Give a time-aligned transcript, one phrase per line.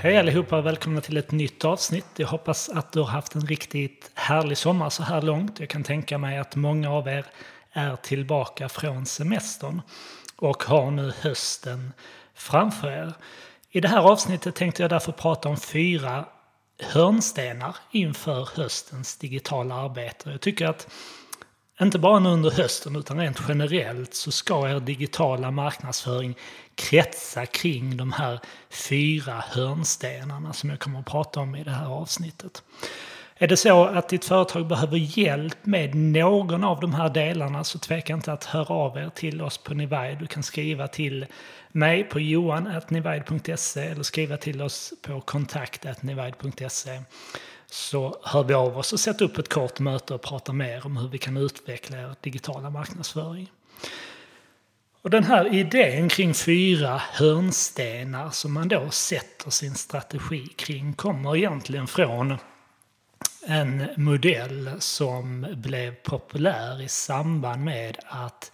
[0.00, 2.06] Hej allihopa och välkomna till ett nytt avsnitt.
[2.16, 5.60] Jag hoppas att du har haft en riktigt härlig sommar så här långt.
[5.60, 7.26] Jag kan tänka mig att många av er
[7.72, 9.82] är tillbaka från semestern
[10.36, 11.92] och har nu hösten
[12.34, 13.12] framför er.
[13.70, 16.24] I det här avsnittet tänkte jag därför prata om fyra
[16.82, 20.30] hörnstenar inför höstens digitala arbete.
[20.30, 20.88] Jag tycker att
[21.82, 26.34] inte bara nu under hösten utan rent generellt så ska er digitala marknadsföring
[26.74, 31.86] kretsa kring de här fyra hörnstenarna som jag kommer att prata om i det här
[31.86, 32.62] avsnittet.
[33.40, 37.78] Är det så att ditt företag behöver hjälp med någon av de här delarna så
[37.78, 40.16] tveka inte att höra av er till oss på Nivide.
[40.20, 41.26] Du kan skriva till
[41.72, 47.00] mig på johan.nivide.se eller skriva till oss på kontakt.nivide.se
[47.70, 50.96] så hör vi av oss och sätter upp ett kort möte och pratar mer om
[50.96, 53.50] hur vi kan utveckla er digitala marknadsföring.
[55.02, 61.36] Och den här idén kring fyra hörnstenar som man då sätter sin strategi kring kommer
[61.36, 62.38] egentligen från
[63.46, 68.52] en modell som blev populär i samband med att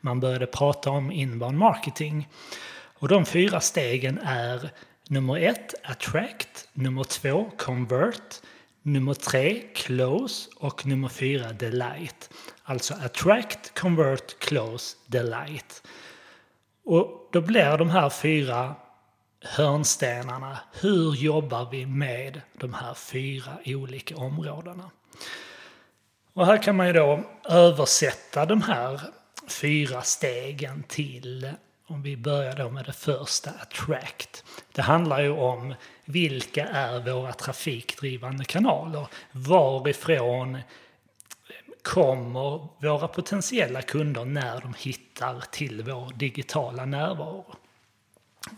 [0.00, 2.28] man började prata om inbound marketing.
[2.98, 4.70] Och de fyra stegen är
[5.08, 8.40] nummer ett, attract, nummer två, convert,
[8.86, 12.30] nummer tre, close och nummer fyra, delight.
[12.62, 15.82] Alltså attract, convert, close, delight.
[16.84, 18.74] Och då blir de här fyra
[19.40, 24.90] hörnstenarna, hur jobbar vi med de här fyra olika områdena?
[26.32, 29.00] Och här kan man ju då översätta de här
[29.48, 31.50] fyra stegen till,
[31.86, 34.44] om vi börjar då med det första, attract.
[34.72, 39.06] Det handlar ju om vilka är våra trafikdrivande kanaler?
[39.32, 40.58] Varifrån
[41.82, 47.54] kommer våra potentiella kunder när de hittar till vår digitala närvaro?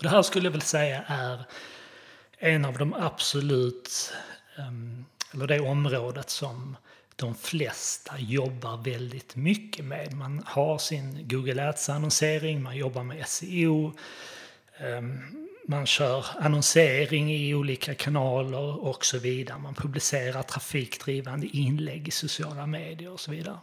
[0.01, 1.45] Det här skulle jag väl säga är
[2.39, 4.13] en av de absolut,
[4.59, 6.77] ehm, eller det området som
[7.19, 10.15] de flesta jobbar väldigt mycket med.
[10.15, 13.93] Man har sin Google Ads-annonsering, man jobbar med SEO,
[14.79, 15.21] ehm,
[15.67, 19.59] man kör annonsering i olika kanaler och så vidare.
[19.59, 23.59] Man publicerar trafikdrivande inlägg i sociala medier och så vidare.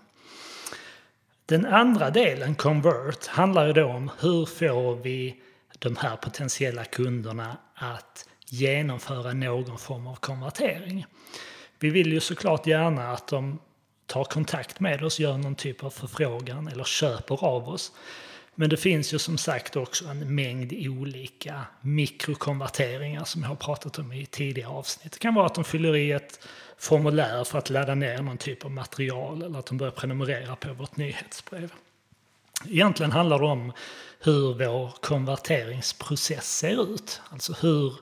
[1.46, 5.42] Den andra delen, Convert, handlar ju då om hur får vi
[5.80, 11.06] de här potentiella kunderna att genomföra någon form av konvertering.
[11.80, 13.60] Vi vill ju såklart gärna att de
[14.06, 17.92] tar kontakt med oss, gör någon typ av förfrågan eller köper av oss.
[18.56, 24.00] Men det finns ju som sagt också en mängd olika mikrokonverteringar som jag har pratat
[24.00, 25.12] om i tidigare avsnitt.
[25.12, 26.48] Det kan vara att de fyller i ett
[26.78, 30.74] formulär för att ladda ner någon typ av material eller att de börjar prenumerera på
[30.74, 31.74] vårt nyhetsbrev.
[32.68, 33.74] Egentligen handlar det om
[34.20, 37.22] hur vår konverteringsprocess ser ut.
[37.30, 37.94] Alltså hur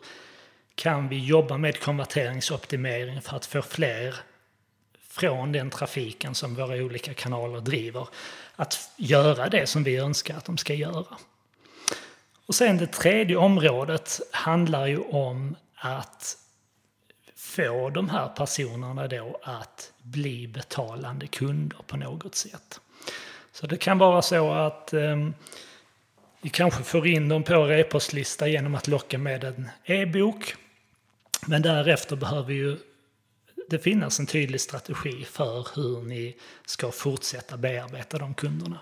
[0.75, 4.15] kan vi jobba med konverteringsoptimering för att få fler
[5.09, 8.07] från den trafiken som våra olika kanaler driver
[8.55, 11.17] att göra det som vi önskar att de ska göra.
[12.45, 16.37] Och sen det tredje området handlar ju om att
[17.35, 22.79] få de här personerna då att bli betalande kunder på något sätt.
[23.51, 25.29] Så det kan vara så att eh,
[26.41, 30.55] vi kanske får in dem på e-postlista genom att locka med en e-bok.
[31.47, 32.77] Men därefter behöver ju
[33.69, 38.79] det finnas en tydlig strategi för hur ni ska fortsätta bearbeta de kunderna.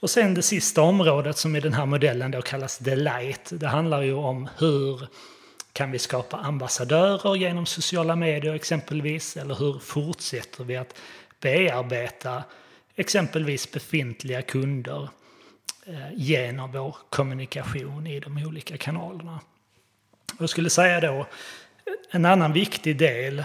[0.00, 3.50] Och sen det sista området som i den här modellen då kallas Delight.
[3.50, 5.08] Det handlar ju om hur
[5.72, 9.36] kan vi skapa ambassadörer genom sociala medier exempelvis?
[9.36, 10.94] Eller hur fortsätter vi att
[11.40, 12.42] bearbeta
[12.96, 15.08] exempelvis befintliga kunder
[15.86, 19.40] eh, genom vår kommunikation i de olika kanalerna?
[20.38, 21.26] Jag skulle säga då
[22.10, 23.44] en annan viktig del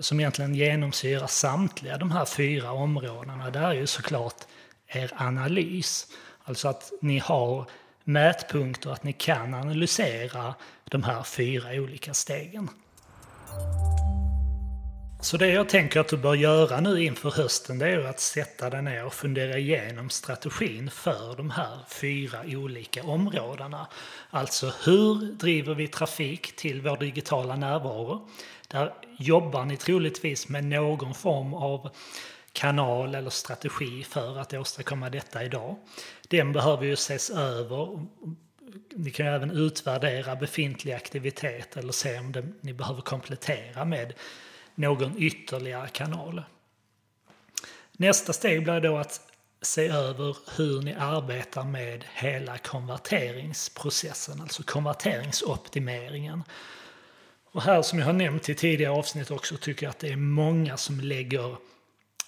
[0.00, 4.44] som egentligen genomsyrar samtliga de här fyra områdena, det är ju såklart
[4.86, 6.06] er analys.
[6.44, 7.66] Alltså att ni har
[8.04, 10.54] mätpunkter, att ni kan analysera
[10.84, 12.68] de här fyra olika stegen.
[15.20, 18.70] Så det jag tänker att du bör göra nu inför hösten det är att sätta
[18.70, 23.86] dig ner och fundera igenom strategin för de här fyra olika områdena.
[24.30, 28.28] Alltså hur driver vi trafik till vår digitala närvaro?
[28.68, 31.90] Där jobbar ni troligtvis med någon form av
[32.52, 35.76] kanal eller strategi för att åstadkomma detta idag.
[36.28, 38.06] Den behöver ju ses över.
[38.94, 44.14] Ni kan ju även utvärdera befintlig aktivitet eller se om det, ni behöver komplettera med
[44.78, 46.42] någon ytterligare kanal.
[47.92, 49.20] Nästa steg blir då att
[49.62, 56.42] se över hur ni arbetar med hela konverteringsprocessen, alltså konverteringsoptimeringen.
[57.50, 60.16] Och här som jag har nämnt i tidigare avsnitt också tycker jag att det är
[60.16, 61.56] många som lägger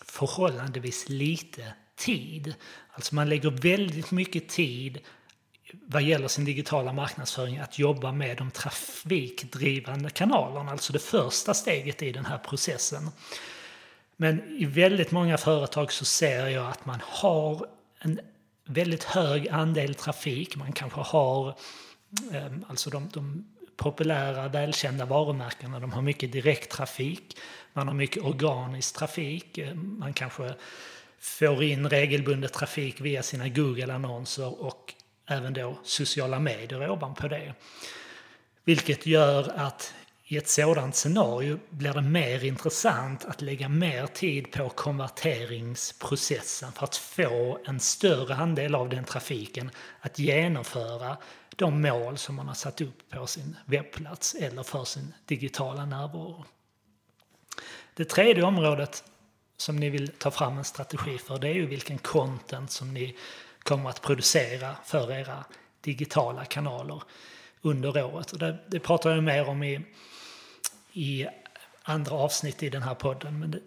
[0.04, 2.54] förhållandevis lite tid.
[2.90, 4.98] Alltså man lägger väldigt mycket tid
[5.72, 12.02] vad gäller sin digitala marknadsföring att jobba med de trafikdrivande kanalerna, alltså det första steget
[12.02, 13.10] i den här processen.
[14.16, 17.66] Men i väldigt många företag så ser jag att man har
[17.98, 18.20] en
[18.64, 20.56] väldigt hög andel trafik.
[20.56, 21.54] Man kanske har
[22.32, 23.44] ehm, alltså de, de
[23.76, 25.80] populära, välkända varumärkena.
[25.80, 27.36] De har mycket direkttrafik,
[27.72, 29.58] man har mycket organisk trafik.
[29.58, 30.54] Ehm, man kanske
[31.20, 34.94] får in regelbundet trafik via sina Google-annonser och
[35.30, 37.54] även då sociala medier ovanpå det.
[38.64, 39.94] Vilket gör att
[40.24, 46.84] i ett sådant scenario blir det mer intressant att lägga mer tid på konverteringsprocessen för
[46.84, 51.16] att få en större andel av den trafiken att genomföra
[51.56, 56.44] de mål som man har satt upp på sin webbplats eller för sin digitala närvaro.
[57.94, 59.04] Det tredje området
[59.56, 63.16] som ni vill ta fram en strategi för det är ju vilken content som ni
[63.70, 65.44] kommer att producera för era
[65.80, 67.02] digitala kanaler
[67.62, 68.32] under året.
[68.32, 69.80] Och det, det pratar jag mer om i,
[70.92, 71.26] i
[71.82, 73.40] andra avsnitt i den här podden.
[73.40, 73.60] Men det,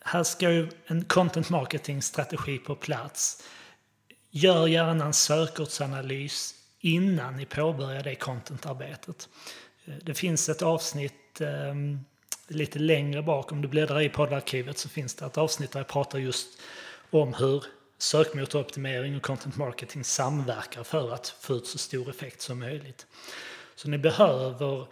[0.00, 3.42] här ska ju en content marketing-strategi på plats.
[4.30, 9.28] Gör gärna en sökordsanalys innan ni påbörjar det contentarbetet.
[10.02, 11.74] Det finns ett avsnitt eh,
[12.48, 15.88] lite längre bak, om du bläddrar i poddarkivet så finns det ett avsnitt där jag
[15.88, 16.48] pratar just
[17.10, 17.64] om hur
[17.98, 23.06] sökmotoroptimering och content marketing samverkar för att få ut så stor effekt som möjligt.
[23.74, 24.86] Så ni behöver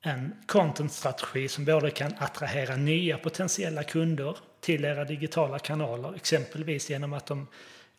[0.00, 7.12] en content-strategi som både kan attrahera nya potentiella kunder till era digitala kanaler, exempelvis genom
[7.12, 7.46] att de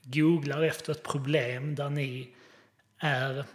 [0.04, 2.30] googlar efter ett problem där ni
[2.98, 3.46] är,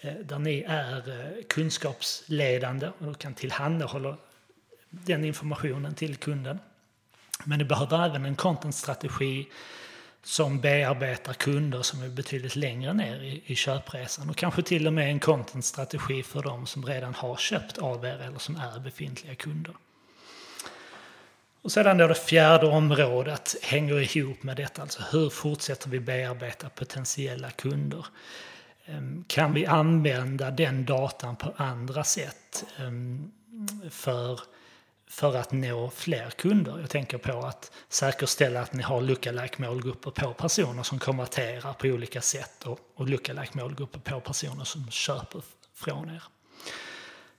[0.00, 4.16] eh, där ni är eh, kunskapsledande och kan tillhandahålla
[4.90, 6.58] den informationen till kunden.
[7.44, 9.48] Men ni behöver även en content-strategi
[10.22, 14.92] som bearbetar kunder som är betydligt längre ner i, i köpresan och kanske till och
[14.92, 19.34] med en content-strategi för de som redan har köpt av er eller som är befintliga
[19.34, 19.74] kunder.
[21.62, 26.68] Och sedan då det fjärde området hänger ihop med detta, alltså hur fortsätter vi bearbeta
[26.68, 28.06] potentiella kunder?
[28.86, 33.30] Ehm, kan vi använda den datan på andra sätt ehm,
[33.90, 34.40] för
[35.08, 36.78] för att nå fler kunder.
[36.80, 41.88] Jag tänker på att säkerställa att ni har lookalike målgrupper på personer som konverterar på
[41.88, 45.42] olika sätt och, och lookalike målgrupper på personer som köper
[45.74, 46.22] från er.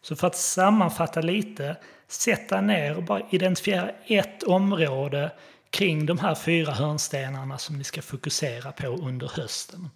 [0.02, 1.76] Så för att sammanfatta lite,
[2.08, 5.32] sätta ner och bara identifiera ett område
[5.70, 9.90] kring de här fyra hörnstenarna som ni ska fokusera på under hösten.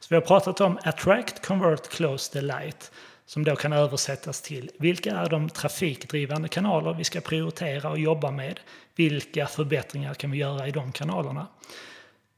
[0.00, 2.90] Så vi har pratat om attract, convert, close, delight
[3.26, 8.30] som då kan översättas till vilka är de trafikdrivande kanaler vi ska prioritera och jobba
[8.30, 8.60] med?
[8.94, 11.46] Vilka förbättringar kan vi göra i de kanalerna?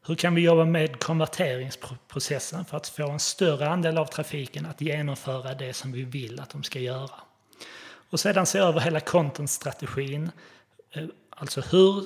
[0.07, 4.81] Hur kan vi jobba med konverteringsprocessen för att få en större andel av trafiken att
[4.81, 7.21] genomföra det som vi vill att de ska göra?
[8.11, 10.31] Och sedan se över hela content-strategin.
[10.91, 12.05] Eh, alltså hur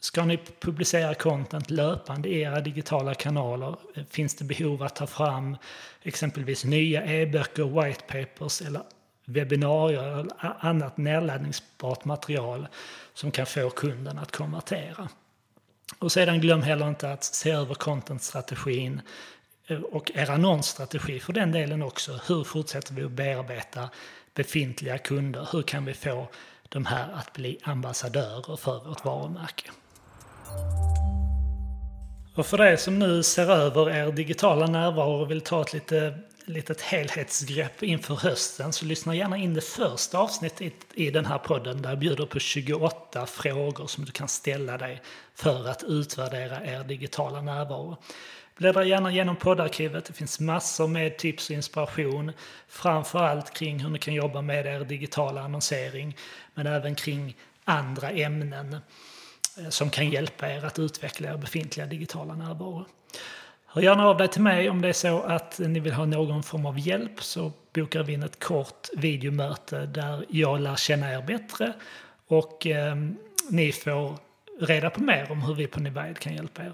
[0.00, 3.76] Ska ni publicera content löpande i era digitala kanaler?
[4.10, 5.56] Finns det behov att ta fram
[6.02, 8.82] exempelvis nya e-böcker, white papers eller
[9.24, 12.68] webbinarier eller annat nedladdningsbart material
[13.14, 15.08] som kan få kunden att konvertera?
[15.98, 19.00] Och sedan glöm heller inte att se över contentstrategin
[19.66, 22.20] eh, och er annonsstrategi för den delen också.
[22.26, 23.90] Hur fortsätter vi att bearbeta
[24.34, 25.48] befintliga kunder?
[25.52, 26.28] Hur kan vi få
[26.68, 29.70] de här att bli ambassadörer för vårt varumärke?
[32.36, 36.18] Och för dig som nu ser över er digitala närvaro och vill ta ett lite,
[36.44, 41.82] litet helhetsgrepp inför hösten så lyssna gärna in det första avsnittet i den här podden
[41.82, 45.02] där jag bjuder på 28 frågor som du kan ställa dig
[45.34, 47.96] för att utvärdera er digitala närvaro.
[48.56, 52.32] Bläddra gärna igenom poddarkivet, det finns massor med tips och inspiration.
[52.68, 56.16] Framförallt kring hur ni kan jobba med er digitala annonsering
[56.54, 58.76] men även kring andra ämnen.
[59.58, 62.84] Eh, som kan hjälpa er att utveckla er befintliga digitala närvaro.
[63.66, 66.42] Hör gärna av dig till mig om det är så att ni vill ha någon
[66.42, 71.22] form av hjälp så bokar vi in ett kort videomöte där jag lär känna er
[71.22, 71.72] bättre
[72.26, 72.96] och eh,
[73.50, 74.18] ni får
[74.60, 76.72] reda på mer om hur vi på Nivide kan hjälpa er.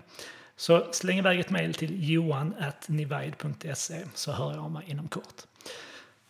[0.57, 5.43] Så släng iväg ett mejl till johan.nivide.se så hör jag av mig inom kort.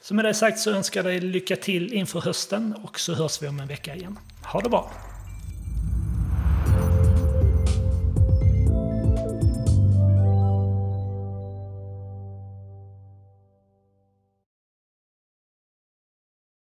[0.01, 3.43] Så med det sagt så önskar jag dig lycka till inför hösten och så hörs
[3.43, 4.19] vi om en vecka igen.
[4.45, 5.12] Ha det bra!